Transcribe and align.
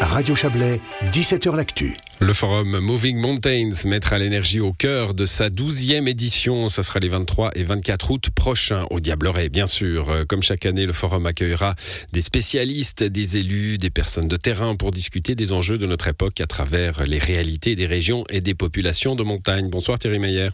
Radio 0.00 0.34
Chablais, 0.34 0.80
17h 1.12 1.54
L'Actu. 1.54 1.94
Le 2.20 2.32
forum 2.32 2.80
Moving 2.80 3.18
Mountains 3.18 3.70
mettra 3.84 4.18
l'énergie 4.18 4.60
au 4.60 4.72
cœur 4.72 5.14
de 5.14 5.26
sa 5.26 5.50
douzième 5.50 6.08
édition. 6.08 6.68
Ça 6.68 6.82
sera 6.82 7.00
les 7.00 7.08
23 7.08 7.50
et 7.54 7.62
24 7.62 8.10
août 8.10 8.30
prochains 8.34 8.86
au 8.90 8.98
Diableret, 8.98 9.50
bien 9.50 9.66
sûr. 9.66 10.08
Euh, 10.10 10.24
Comme 10.26 10.42
chaque 10.42 10.66
année, 10.66 10.86
le 10.86 10.92
forum 10.92 11.26
accueillera 11.26 11.74
des 12.12 12.22
spécialistes, 12.22 13.04
des 13.04 13.36
élus, 13.36 13.78
des 13.78 13.90
personnes 13.90 14.28
de 14.28 14.36
terrain 14.36 14.74
pour 14.74 14.90
discuter 14.90 15.34
des 15.34 15.52
enjeux 15.52 15.78
de 15.78 15.86
notre 15.86 16.08
époque 16.08 16.40
à 16.40 16.46
travers 16.46 17.04
les 17.04 17.18
réalités 17.18 17.76
des 17.76 17.86
régions 17.86 18.24
et 18.30 18.40
des 18.40 18.54
populations 18.54 19.14
de 19.14 19.22
montagne. 19.22 19.68
Bonsoir 19.68 19.98
Thierry 19.98 20.18
Meyer. 20.18 20.48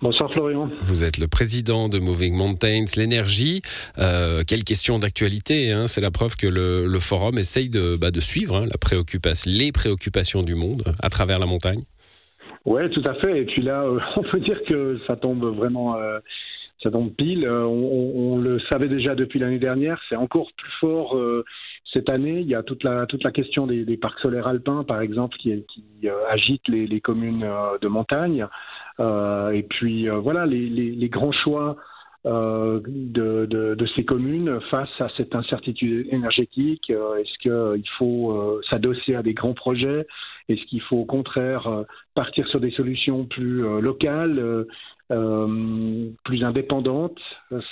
Bonsoir 0.00 0.32
Florian. 0.32 0.68
Vous 0.82 1.04
êtes 1.04 1.18
le 1.18 1.28
président 1.28 1.88
de 1.88 1.98
Moving 1.98 2.34
Mountains, 2.36 2.84
l'énergie. 2.96 3.62
Euh, 3.98 4.42
quelle 4.46 4.64
question 4.64 4.98
d'actualité 4.98 5.72
hein 5.72 5.86
C'est 5.86 6.00
la 6.00 6.10
preuve 6.10 6.36
que 6.36 6.46
le, 6.46 6.86
le 6.86 7.00
forum 7.00 7.38
essaye 7.38 7.68
de, 7.68 7.96
bah, 7.96 8.10
de 8.10 8.20
suivre 8.20 8.56
hein, 8.56 8.66
la 8.66 8.78
préoccupation, 8.78 9.50
les 9.50 9.72
préoccupations 9.72 10.42
du 10.42 10.54
monde 10.54 10.82
à 11.02 11.08
travers 11.08 11.38
la 11.38 11.46
montagne. 11.46 11.82
Ouais, 12.64 12.88
tout 12.90 13.02
à 13.04 13.14
fait. 13.14 13.40
Et 13.40 13.44
puis 13.44 13.62
là, 13.62 13.82
euh, 13.82 13.98
on 14.16 14.22
peut 14.22 14.40
dire 14.40 14.60
que 14.68 14.98
ça 15.06 15.16
tombe 15.16 15.44
vraiment, 15.44 15.96
euh, 15.96 16.18
ça 16.82 16.90
tombe 16.90 17.12
pile. 17.12 17.44
Euh, 17.44 17.64
on, 17.64 18.34
on, 18.34 18.38
le 18.38 18.60
savait 18.70 18.88
déjà 18.88 19.14
depuis 19.14 19.38
l'année 19.38 19.58
dernière. 19.58 20.00
C'est 20.08 20.16
encore 20.16 20.50
plus 20.56 20.72
fort 20.80 21.16
euh, 21.16 21.44
cette 21.92 22.08
année. 22.08 22.40
Il 22.40 22.48
y 22.48 22.54
a 22.54 22.62
toute 22.62 22.84
la 22.84 23.06
toute 23.06 23.24
la 23.24 23.32
question 23.32 23.66
des, 23.66 23.84
des 23.84 23.96
parcs 23.96 24.20
solaires 24.20 24.46
alpins, 24.46 24.84
par 24.84 25.00
exemple, 25.00 25.36
qui, 25.38 25.64
qui 25.74 26.08
agite 26.30 26.66
les, 26.68 26.86
les 26.86 27.00
communes 27.00 27.46
de 27.80 27.88
montagne. 27.88 28.46
Et 29.52 29.62
puis 29.68 30.08
voilà, 30.08 30.46
les, 30.46 31.08
grands 31.08 31.32
choix 31.32 31.76
euh, 32.24 32.80
de, 32.86 33.46
de, 33.46 33.86
ces 33.96 34.04
communes 34.04 34.60
face 34.70 35.00
à 35.00 35.08
cette 35.16 35.34
incertitude 35.34 36.06
énergétique 36.12 36.88
euh, 36.90 37.16
Est-ce 37.16 37.36
qu'il 37.38 37.88
faut 37.98 38.30
euh, 38.30 38.60
s'adosser 38.70 39.16
à 39.16 39.24
des 39.24 39.34
grands 39.34 39.54
projets 39.54 40.06
Est-ce 40.48 40.64
qu'il 40.66 40.80
faut 40.82 40.98
au 40.98 41.04
contraire 41.04 41.68
partir 42.14 42.46
sur 42.48 42.60
des 42.60 42.70
solutions 42.70 43.24
plus 43.24 43.62
locales 43.80 44.66
euh, 45.12 46.10
plus 46.24 46.42
indépendante. 46.42 47.18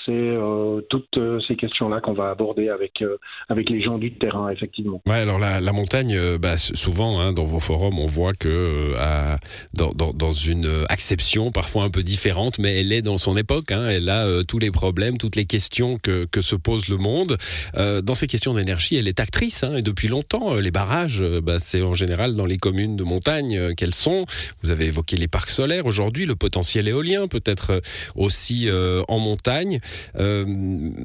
C'est 0.04 0.10
euh, 0.10 0.82
toutes 0.90 1.16
euh, 1.16 1.40
ces 1.48 1.56
questions-là 1.56 2.00
qu'on 2.00 2.12
va 2.12 2.28
aborder 2.28 2.68
avec 2.68 3.02
avec 3.48 3.70
les 3.70 3.80
gens 3.80 3.96
du 3.96 4.12
terrain, 4.12 4.50
effectivement. 4.50 5.00
Ouais, 5.06 5.20
alors 5.20 5.38
la, 5.38 5.60
montagne, 5.72 6.18
bah, 6.38 6.58
souvent 6.58 7.18
hein, 7.18 7.32
dans 7.32 7.44
vos 7.44 7.60
forums, 7.60 7.98
on 7.98 8.06
voit 8.06 8.34
que 8.34 8.94
à, 8.98 9.38
dans, 9.74 9.92
dans, 9.92 10.12
dans, 10.12 10.32
une 10.32 10.68
acception 10.88 11.50
parfois 11.50 11.84
un 11.84 11.90
peu 11.90 12.02
différente, 12.02 12.58
mais 12.58 12.80
elle 12.80 12.92
est 12.92 13.02
dans 13.02 13.16
son 13.16 13.36
époque. 13.36 13.72
Hein, 13.72 13.88
elle 13.88 14.10
a 14.10 14.44
tous 14.44 14.58
les 14.58 14.70
problèmes, 14.70 15.16
toutes 15.16 15.36
les 15.36 15.46
questions 15.46 15.96
que, 16.02 16.26
que 16.26 16.42
se 16.42 16.56
pose 16.56 16.88
le 16.88 16.96
monde. 16.98 17.38
dans 17.74 18.14
ces 18.14 18.26
questions 18.26 18.52
d'énergie, 18.52 18.96
elle 18.96 19.08
est 19.08 19.20
actrice 19.20 19.64
hein, 19.64 19.76
et 19.76 19.82
depuis 19.82 20.08
longtemps. 20.08 20.56
les 20.56 20.70
barrages, 20.70 21.24
bah, 21.42 21.58
c'est 21.58 21.82
en 21.82 21.94
général 21.94 22.36
dans 22.36 22.46
les 22.46 22.58
communes 22.60 22.96
de 22.96 23.04
montagne 23.04 23.74
qu'elles 23.74 23.94
sont. 23.94 24.24
Vous 24.62 24.70
avez 24.70 24.86
évoqué 24.86 25.16
les 25.16 25.28
parcs 25.28 25.50
solaires. 25.50 25.86
Aujourd'hui, 25.86 26.26
le 26.26 26.36
potentiel 26.36 26.86
éolien 26.88 27.26
peut-être 27.28 27.70
euh, 27.72 27.80
aussi 28.16 28.68
euh, 28.68 29.02
en 29.08 29.18
montagne. 29.18 29.78
Euh, 30.18 30.44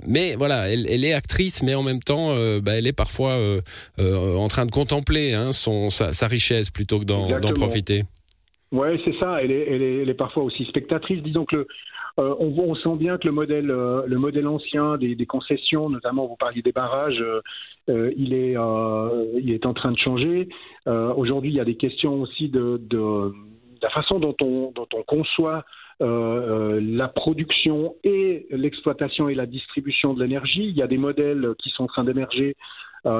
mais 0.08 0.36
voilà, 0.36 0.70
elle, 0.70 0.86
elle, 0.90 1.06
est 1.06 1.14
actrice, 1.14 1.64
mais 1.64 1.76
en 1.76 1.84
même 1.84 2.00
temps, 2.00 2.32
euh, 2.32 2.60
bah, 2.62 2.74
elle 2.76 2.88
est 2.88 2.94
parfois 2.94 3.34
euh, 3.34 3.62
en 4.36 4.48
train 4.48 4.66
de 4.66 4.72
contempler 4.72 5.34
hein, 5.34 5.52
son, 5.52 5.90
sa, 5.90 6.14
sa, 6.14 6.28
richesse 6.28 6.70
plutôt 6.70 7.00
que 7.00 7.06
d'en 7.06 7.54
profiter. 7.54 8.04
Oui, 8.72 8.88
c'est 9.06 9.18
ça. 9.20 9.38
Elle 9.42 9.52
est, 9.52 9.68
elle, 9.70 9.82
est, 9.82 10.02
elle 10.02 10.10
est, 10.10 10.16
parfois 10.16 10.44
aussi 10.44 10.66
spectatrice. 10.66 11.22
Disons 11.24 11.46
que 11.46 11.56
le, 11.56 11.68
euh, 12.18 12.34
on, 12.40 12.54
on, 12.58 12.76
sent 12.76 12.96
bien 12.98 13.18
que 13.18 13.28
le 13.28 13.34
modèle, 13.34 13.70
euh, 13.70 14.04
le 14.08 14.18
modèle 14.18 14.48
ancien 14.48 14.98
des, 14.98 15.26
concessions, 15.26 15.90
notamment 15.90 16.28
vous 16.28 16.38
parliez 16.38 16.62
des 16.62 16.72
barrages, 16.72 17.22
euh, 17.90 18.14
il, 18.16 18.34
est, 18.34 18.56
il 19.42 19.52
est 19.52 19.66
en 19.66 19.74
train 19.74 19.92
de 19.92 19.98
changer. 19.98 20.48
Aujourd'hui, 20.86 21.52
il 21.52 21.56
y 21.56 21.60
a 21.60 21.66
des 21.66 21.76
questions 21.76 22.22
aussi 22.22 22.50
de, 22.50 22.80
la 23.82 23.90
façon 23.90 24.20
dont 24.20 24.36
on, 24.42 24.72
dont 24.72 24.88
on 24.94 25.04
conçoit 25.04 25.66
la 26.00 27.08
production 27.10 27.96
et 28.04 28.48
l'exploitation 28.50 29.28
et 29.30 29.36
la 29.36 29.46
distribution 29.46 30.14
de 30.14 30.24
l'énergie. 30.24 30.68
Il 30.68 30.76
y 30.76 30.82
a 30.82 30.88
des 30.88 30.98
modèles 30.98 31.54
qui 31.60 31.70
sont 31.70 31.84
en 31.84 31.88
train 31.88 32.04
d'émerger 32.04 32.56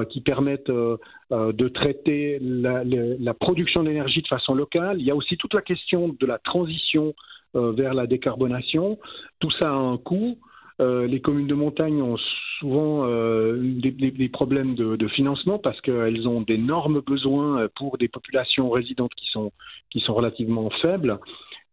qui 0.10 0.22
permettent 0.22 0.72
de 0.72 1.68
traiter 1.68 2.40
la 2.42 3.34
production 3.34 3.84
d'énergie 3.84 4.22
de 4.22 4.28
façon 4.28 4.54
locale. 4.56 5.00
Il 5.00 5.06
y 5.06 5.12
a 5.12 5.16
aussi 5.16 5.38
toute 5.38 5.54
la 5.54 5.62
question 5.62 6.16
de 6.18 6.26
la 6.26 6.38
transition 6.40 7.14
vers 7.56 7.94
la 7.94 8.08
décarbonation. 8.08 8.98
Tout 9.40 9.52
ça 9.52 9.70
a 9.70 9.74
un 9.74 9.98
coût. 9.98 10.38
Euh, 10.82 11.08
les 11.08 11.22
communes 11.22 11.48
de 11.48 11.54
montagne 11.54 12.02
ont 12.02 12.18
souvent 12.60 13.06
euh, 13.06 13.58
des, 13.62 13.92
des, 13.92 14.12
des, 14.12 14.30
problèmes 14.30 14.76
de, 14.76 14.98
de 14.98 15.08
financement 15.08 15.58
parce 15.58 15.80
qu'elles 15.80 16.28
ont 16.28 16.42
d'énormes 16.42 17.00
besoins 17.00 17.70
pour 17.76 17.98
des 17.98 18.10
populations 18.10 18.70
résidentes 18.70 19.14
qui 19.16 19.28
sont, 19.32 19.54
qui 19.90 20.02
sont 20.02 20.14
relativement 20.14 20.70
faibles. 20.82 21.20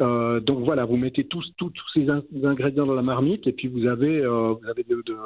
Euh, 0.02 0.40
donc 0.40 0.64
voilà, 0.64 0.84
vous 0.84 0.96
mettez 0.96 1.24
tous, 1.24 1.44
tous, 1.56 1.70
tous 1.70 1.88
ces 1.94 2.08
in 2.08 2.22
ingrédients 2.44 2.86
dans 2.86 2.94
la 2.94 3.02
marmite 3.02 3.46
et 3.46 3.52
puis 3.52 3.68
vous 3.68 3.86
avez, 3.86 4.20
euh, 4.20 4.54
vous 4.54 4.68
avez 4.68 4.84
de, 4.84 5.02
de, 5.06 5.16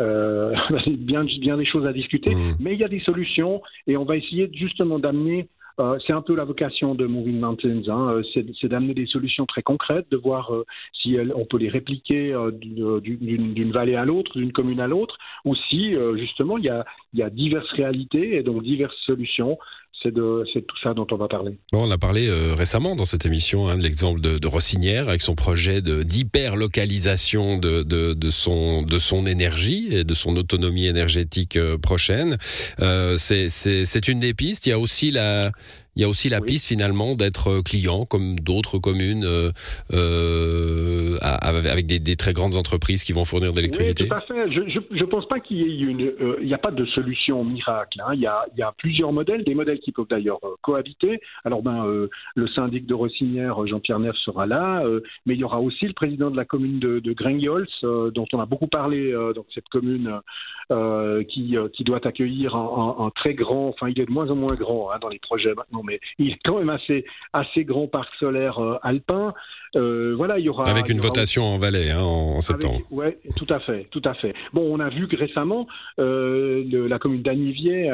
euh, 0.00 0.54
bien, 0.86 1.24
bien 1.24 1.56
des 1.56 1.66
choses 1.66 1.86
à 1.86 1.92
discuter. 1.92 2.34
Mmh. 2.34 2.56
Mais 2.60 2.74
il 2.74 2.80
y 2.80 2.84
a 2.84 2.88
des 2.88 3.00
solutions 3.00 3.60
et 3.86 3.96
on 3.96 4.04
va 4.04 4.16
essayer 4.16 4.50
justement 4.54 4.98
d'amener 4.98 5.48
euh, 5.80 5.98
c'est 6.06 6.12
un 6.12 6.22
peu 6.22 6.36
la 6.36 6.44
vocation 6.44 6.94
de 6.94 7.06
Moving 7.06 7.40
Mountains, 7.40 7.82
hein, 7.88 8.22
c'est 8.32 8.68
d'amener 8.68 8.94
des 8.94 9.06
solutions 9.06 9.44
très 9.44 9.62
concrètes, 9.62 10.06
de 10.10 10.16
voir 10.16 10.54
euh, 10.54 10.64
si 10.92 11.16
on 11.34 11.44
peut 11.46 11.58
les 11.58 11.68
répliquer 11.68 12.32
euh, 12.32 12.52
d'une 12.52 13.72
vallée 13.72 13.96
à 13.96 14.04
l'autre, 14.04 14.38
d'une 14.38 14.52
commune 14.52 14.80
à 14.80 14.86
l'autre, 14.86 15.18
ou 15.44 15.54
si 15.54 15.94
justement 16.16 16.58
il 16.58 16.64
y 16.64 17.22
a 17.22 17.30
diverses 17.30 17.70
réalités 17.72 18.36
et 18.36 18.42
donc 18.42 18.62
diverses 18.62 18.96
solutions 19.04 19.58
c'est 20.02 20.12
de, 20.12 20.44
tout 20.60 20.76
ça 20.82 20.92
dont 20.94 21.06
on 21.10 21.16
va 21.16 21.28
parler. 21.28 21.56
On 21.72 21.90
a 21.90 21.98
parlé 21.98 22.26
euh, 22.28 22.54
récemment 22.54 22.96
dans 22.96 23.04
cette 23.04 23.26
émission 23.26 23.68
hein, 23.68 23.76
de 23.76 23.82
l'exemple 23.82 24.20
de, 24.20 24.38
de, 24.38 24.46
Rossinière 24.46 25.08
avec 25.08 25.22
son 25.22 25.34
projet 25.34 25.80
d'hyper-localisation 25.80 27.56
de, 27.56 27.82
de, 27.82 28.12
de, 28.12 28.30
son, 28.30 28.82
de 28.82 28.98
son 28.98 29.26
énergie 29.26 29.88
et 29.90 30.04
de 30.04 30.14
son 30.14 30.36
autonomie 30.36 30.86
énergétique 30.86 31.56
euh, 31.56 31.78
prochaine. 31.78 32.36
Euh, 32.80 33.16
c'est 33.16 34.08
une 34.08 34.20
des 34.20 34.34
pistes. 34.34 34.66
Il 34.66 34.70
y 34.70 34.72
a 34.72 34.78
aussi 34.78 35.10
la 35.10 35.50
il 35.96 36.02
y 36.02 36.04
a 36.04 36.08
aussi 36.08 36.28
la 36.28 36.40
oui. 36.40 36.46
piste 36.46 36.68
finalement 36.68 37.14
d'être 37.14 37.62
client 37.62 38.04
comme 38.04 38.38
d'autres 38.40 38.78
communes 38.78 39.24
euh, 39.24 39.50
euh, 39.92 41.16
avec 41.20 41.86
des, 41.86 41.98
des, 41.98 42.16
très 42.16 42.32
grandes 42.32 42.56
entreprises 42.56 43.04
qui 43.04 43.12
vont 43.12 43.24
fournir 43.24 43.52
de 43.52 43.56
l'électricité. 43.56 44.04
Oui, 44.04 44.08
tout 44.08 44.14
à 44.14 44.20
fait. 44.20 44.50
Je 44.50 44.60
ne 44.60 45.04
pense 45.04 45.26
pas 45.28 45.40
qu'il 45.40 45.58
y 45.58 45.62
ait 45.62 45.86
une, 45.86 46.02
euh, 46.02 46.36
il 46.40 46.46
n'y 46.46 46.54
a 46.54 46.58
pas 46.58 46.70
de 46.70 46.84
solution 46.86 47.44
miracle. 47.44 48.00
Hein. 48.00 48.12
Il, 48.14 48.20
y 48.20 48.26
a, 48.26 48.44
il, 48.54 48.58
y 48.58 48.62
a, 48.62 48.72
plusieurs 48.76 49.12
modèles, 49.12 49.44
des 49.44 49.54
modèles 49.54 49.80
qui 49.80 49.92
peuvent 49.92 50.06
d'ailleurs 50.08 50.40
euh, 50.44 50.54
cohabiter. 50.62 51.20
Alors 51.44 51.62
ben, 51.62 51.86
euh, 51.86 52.08
le 52.34 52.48
syndic 52.48 52.86
de 52.86 52.94
Rossinière, 52.94 53.66
Jean-Pierre 53.66 54.00
Neff 54.00 54.16
sera 54.16 54.46
là, 54.46 54.82
mais 55.26 55.34
il 55.34 55.40
y 55.40 55.44
aura 55.44 55.60
aussi 55.60 55.86
le 55.86 55.92
président 55.92 56.30
de 56.30 56.36
la 56.36 56.44
commune 56.44 56.78
de, 56.78 56.98
de 57.00 57.14
dont 58.10 58.26
on 58.32 58.40
a 58.40 58.46
beaucoup 58.46 58.66
parlé 58.66 59.12
dans 59.34 59.46
cette 59.54 59.68
commune 59.68 60.20
qui, 61.28 61.56
qui 61.72 61.84
doit 61.84 62.06
accueillir 62.06 62.54
un, 62.54 62.96
un, 62.98 63.06
un, 63.06 63.10
très 63.10 63.34
grand, 63.34 63.68
enfin 63.68 63.88
il 63.88 64.00
est 64.00 64.06
de 64.06 64.10
moins 64.10 64.30
en 64.30 64.36
moins 64.36 64.54
grand 64.54 64.90
hein, 64.90 64.98
dans 65.00 65.08
les 65.08 65.18
projets 65.18 65.54
maintenant 65.54 65.82
mais 65.84 66.00
il 66.18 66.32
est 66.32 66.38
quand 66.44 66.58
même 66.58 66.70
assez, 66.70 67.04
assez 67.32 67.64
grand 67.64 67.86
parc 67.86 68.12
solaire 68.18 68.58
euh, 68.58 68.78
alpin. 68.82 69.34
Euh, 69.76 70.14
voilà, 70.16 70.38
il 70.38 70.44
y 70.44 70.48
aura 70.48 70.64
avec 70.68 70.88
une 70.88 70.98
aura 70.98 71.08
votation 71.08 71.42
aussi... 71.42 71.54
en 71.54 71.58
Valais 71.58 71.90
hein, 71.90 72.00
en, 72.00 72.40
septembre. 72.40 72.80
Oui, 72.90 73.06
tout 73.36 73.46
à 73.50 73.58
fait, 73.60 73.88
tout 73.90 74.02
à 74.04 74.14
fait. 74.14 74.34
Bon, 74.52 74.62
on 74.72 74.78
a 74.78 74.88
vu 74.88 75.08
que 75.08 75.16
récemment, 75.16 75.66
euh, 75.98 76.62
le, 76.64 76.86
la 76.86 76.98
commune 76.98 77.22
d'Anivier 77.22 77.90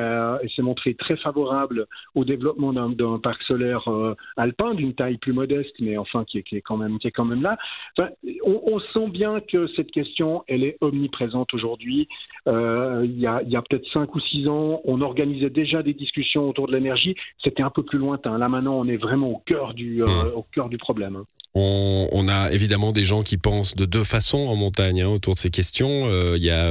s'est 0.54 0.62
montrée 0.62 0.94
très 0.94 1.16
favorable 1.16 1.86
au 2.14 2.24
développement 2.24 2.72
d'un 2.72 3.18
parc 3.18 3.42
solaire 3.44 3.88
alpin 4.36 4.74
d'une 4.74 4.94
taille 4.94 5.16
plus 5.16 5.32
modeste, 5.32 5.74
mais 5.80 5.96
enfin 5.96 6.24
qui 6.24 6.38
est, 6.38 6.42
qui 6.42 6.56
est, 6.56 6.60
quand 6.60 6.76
même 6.76 6.98
qui 6.98 7.08
est 7.08 7.12
quand 7.12 7.24
même 7.24 7.42
là. 7.42 7.56
Enfin, 7.98 8.10
on, 8.44 8.60
on, 8.66 8.80
sent 8.92 9.08
bien 9.08 9.40
que 9.40 9.66
cette 9.76 9.90
question, 9.90 10.44
elle 10.48 10.64
est 10.64 10.76
omniprésente 10.80 11.52
aujourd'hui. 11.54 12.08
Euh, 12.48 13.02
il 13.04 13.18
y 13.18 13.26
a, 13.26 13.36
a 13.36 13.62
peut-être 13.62 13.86
cinq 13.92 14.14
ou 14.14 14.20
six 14.20 14.48
ans, 14.48 14.80
on 14.84 15.00
organisait 15.00 15.50
déjà 15.50 15.82
des 15.82 15.94
discussions 15.94 16.48
autour 16.48 16.66
de 16.66 16.72
l'énergie. 16.72 17.14
C'était 17.42 17.62
un 17.62 17.70
peu 17.70 17.79
plus 17.82 17.98
lointain. 17.98 18.38
Là 18.38 18.48
maintenant, 18.48 18.78
on 18.78 18.86
est 18.86 18.96
vraiment 18.96 19.28
au 19.28 19.42
cœur 19.44 19.74
du, 19.74 20.02
euh, 20.02 20.06
mmh. 20.06 20.32
au 20.34 20.42
cœur 20.54 20.68
du 20.68 20.78
problème. 20.78 21.22
On, 21.54 22.06
on, 22.12 22.28
a 22.28 22.52
évidemment 22.52 22.92
des 22.92 23.02
gens 23.02 23.22
qui 23.22 23.36
pensent 23.36 23.74
de 23.74 23.84
deux 23.84 24.04
façons 24.04 24.46
en 24.46 24.54
montagne 24.54 25.02
hein, 25.02 25.08
autour 25.08 25.34
de 25.34 25.40
ces 25.40 25.50
questions. 25.50 26.06
Euh, 26.08 26.34
il 26.36 26.44
y 26.44 26.50
a 26.50 26.70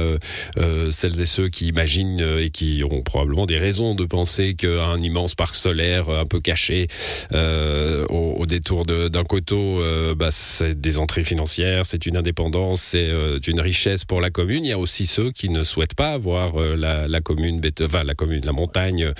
euh, 0.56 0.90
celles 0.90 1.20
et 1.20 1.26
ceux 1.26 1.50
qui 1.50 1.66
imaginent 1.66 2.24
et 2.38 2.48
qui 2.48 2.82
ont 2.90 3.02
probablement 3.02 3.44
des 3.44 3.58
raisons 3.58 3.94
de 3.94 4.06
penser 4.06 4.54
qu'un 4.54 4.98
immense 5.02 5.34
parc 5.34 5.54
solaire 5.54 6.08
un 6.08 6.24
peu 6.24 6.40
caché 6.40 6.88
au, 7.30 8.39
détour 8.50 8.84
d'un 8.84 9.24
coteau, 9.24 9.82
bah, 10.16 10.28
c'est 10.30 10.78
des 10.78 10.98
entrées 10.98 11.24
financières, 11.24 11.86
c'est 11.86 12.06
une 12.06 12.16
indépendance, 12.16 12.82
c'est 12.82 13.10
une 13.46 13.60
richesse 13.60 14.04
pour 14.04 14.20
la 14.20 14.30
commune. 14.30 14.64
Il 14.64 14.68
y 14.68 14.72
a 14.72 14.78
aussi 14.78 15.06
ceux 15.06 15.30
qui 15.30 15.48
ne 15.48 15.64
souhaitent 15.64 15.94
pas 15.94 16.18
voir 16.18 16.58
la, 16.58 17.08
la, 17.08 17.20
commune, 17.20 17.60
enfin, 17.82 18.04
la 18.04 18.14
commune, 18.14 18.44
la 18.44 18.52
montagne 18.52 19.12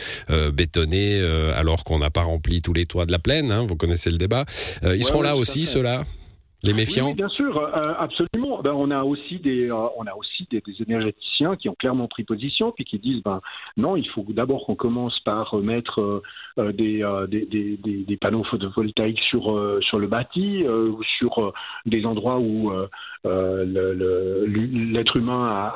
bétonnée, 0.52 1.20
alors 1.54 1.84
qu'on 1.84 1.98
n'a 1.98 2.10
pas 2.10 2.22
rempli 2.22 2.60
tous 2.60 2.72
les 2.72 2.86
toits 2.86 3.06
de 3.06 3.12
la 3.12 3.18
plaine. 3.18 3.50
Hein, 3.50 3.64
vous 3.66 3.76
connaissez 3.76 4.10
le 4.10 4.18
débat. 4.18 4.44
ils 4.82 4.88
ouais, 4.88 5.02
seront 5.02 5.22
là 5.22 5.36
aussi 5.36 5.66
ceux-là? 5.66 6.02
Les 6.62 6.74
méfiants 6.74 7.08
Oui, 7.08 7.14
bien 7.14 7.28
sûr, 7.28 7.56
euh, 7.58 7.94
absolument. 7.98 8.60
Ben, 8.62 8.72
on 8.72 8.90
a 8.90 9.02
aussi 9.02 9.38
des, 9.38 9.70
euh, 9.70 9.86
on 9.96 10.06
a 10.06 10.14
aussi 10.14 10.46
des, 10.50 10.60
des, 10.60 10.82
énergéticiens 10.82 11.56
qui 11.56 11.68
ont 11.68 11.74
clairement 11.74 12.06
pris 12.08 12.24
position 12.24 12.72
puis 12.72 12.84
qui 12.84 12.98
disent, 12.98 13.22
ben 13.22 13.40
non, 13.76 13.96
il 13.96 14.08
faut 14.08 14.24
d'abord 14.28 14.66
qu'on 14.66 14.74
commence 14.74 15.18
par 15.20 15.56
mettre 15.56 16.22
euh, 16.58 16.72
des, 16.72 17.02
des, 17.28 17.46
des, 17.46 18.04
des, 18.04 18.16
panneaux 18.16 18.44
photovoltaïques 18.44 19.20
sur 19.20 19.58
sur 19.82 19.98
le 19.98 20.06
bâti 20.06 20.66
ou 20.68 21.02
sur 21.18 21.52
des 21.86 22.04
endroits 22.04 22.38
où 22.38 22.72
l'être 23.24 25.16
humain 25.16 25.46
a, 25.46 25.72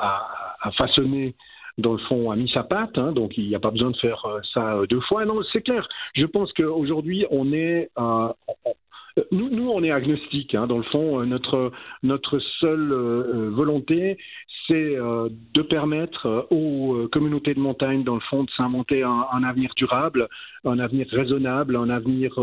a, 0.61 0.67
a 0.67 0.71
façonné 0.71 1.35
dans 1.77 1.93
le 1.93 1.99
fond, 1.99 2.31
a 2.31 2.35
mis 2.35 2.49
sa 2.49 2.63
patte, 2.63 2.97
hein, 2.97 3.11
donc 3.11 3.37
il 3.37 3.47
n'y 3.47 3.55
a 3.55 3.59
pas 3.59 3.71
besoin 3.71 3.91
de 3.91 3.97
faire 3.97 4.25
ça 4.53 4.79
deux 4.89 5.01
fois. 5.01 5.25
Non, 5.25 5.41
c'est 5.51 5.61
clair. 5.61 5.87
Je 6.13 6.25
pense 6.25 6.53
qu'aujourd'hui, 6.53 7.25
on 7.31 7.51
est, 7.51 7.89
euh, 7.97 8.29
nous, 9.65 9.71
on 9.71 9.83
est 9.83 9.91
agnostique. 9.91 10.53
Hein. 10.53 10.67
Dans 10.67 10.77
le 10.77 10.83
fond, 10.83 11.19
euh, 11.19 11.25
notre, 11.25 11.71
notre 12.03 12.39
seule 12.59 12.91
euh, 12.91 13.49
volonté, 13.51 14.17
c'est 14.67 14.95
euh, 14.95 15.29
de 15.53 15.61
permettre 15.63 16.47
aux 16.51 17.07
communautés 17.11 17.55
de 17.55 17.59
montagne, 17.59 18.03
dans 18.03 18.15
le 18.15 18.21
fond, 18.21 18.43
de 18.43 18.51
s'inventer 18.51 19.03
un, 19.03 19.25
un, 19.31 19.43
avenir 19.43 19.71
durable, 19.75 20.27
un 20.65 20.79
avenir 20.79 21.07
raisonnable, 21.11 21.75
un 21.75 21.89
avenir 21.89 22.39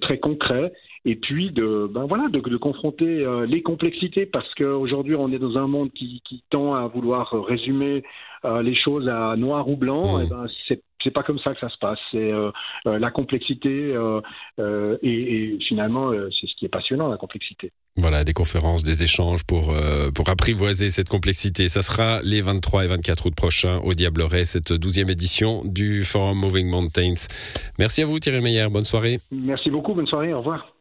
très 0.00 0.18
concret 0.18 0.72
et 1.04 1.16
puis 1.16 1.50
de 1.50 1.88
ben 1.92 2.06
voilà 2.06 2.28
de, 2.28 2.40
de 2.40 2.56
confronter 2.56 3.24
euh, 3.24 3.46
les 3.46 3.62
complexités 3.62 4.26
parce 4.26 4.52
qu'aujourd'hui 4.54 5.14
on 5.14 5.30
est 5.32 5.38
dans 5.38 5.58
un 5.58 5.66
monde 5.66 5.90
qui, 5.92 6.22
qui 6.24 6.42
tend 6.50 6.74
à 6.74 6.86
vouloir 6.86 7.30
résumer 7.46 8.02
euh, 8.44 8.62
les 8.62 8.74
choses 8.74 9.08
à 9.08 9.36
noir 9.36 9.68
ou 9.68 9.76
blanc 9.76 10.18
mmh. 10.18 10.22
et 10.22 10.28
ben 10.28 10.46
c'est 10.66 10.82
c'est 11.04 11.10
pas 11.10 11.22
comme 11.22 11.38
ça 11.38 11.54
que 11.54 11.60
ça 11.60 11.68
se 11.68 11.78
passe. 11.78 11.98
C'est 12.10 12.32
euh, 12.32 12.50
euh 12.86 12.98
la 12.98 13.10
complexité 13.10 13.94
euh, 13.94 14.98
et, 15.02 15.54
et, 15.54 15.58
finalement 15.68 16.10
c'est 16.12 16.46
ce 16.46 16.54
qui 16.58 16.64
est 16.64 16.68
passionnant 16.68 17.08
la 17.08 17.16
complexité. 17.16 17.70
Voilà 17.96 18.24
des 18.24 18.32
conférences, 18.32 18.82
des 18.82 19.04
échanges 19.04 19.44
pour 19.44 19.74
pour 20.14 20.28
apprivoiser 20.30 20.90
cette 20.90 21.08
complexité. 21.08 21.68
Ça 21.68 21.82
sera 21.82 22.20
les 22.22 22.40
23 22.40 22.84
et 22.84 22.88
24 22.88 23.26
août 23.26 23.34
prochains 23.36 23.78
au 23.84 23.92
Diableret 23.94 24.44
cette 24.44 24.72
douzième 24.72 25.10
édition 25.10 25.62
du 25.64 26.02
Forum 26.04 26.38
Moving 26.38 26.68
Mountains. 26.68 27.28
Merci 27.78 28.02
à 28.02 28.06
vous 28.06 28.18
Thierry 28.18 28.40
Meyer. 28.40 28.68
Bonne 28.70 28.84
soirée. 28.84 29.18
Merci 29.30 29.70
beaucoup. 29.70 29.94
Bonne 29.94 30.06
soirée. 30.06 30.32
Au 30.32 30.38
revoir. 30.38 30.73